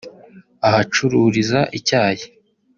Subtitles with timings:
[0.67, 2.23] ahacururiza icyayi